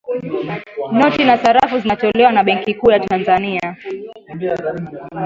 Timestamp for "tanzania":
2.99-3.77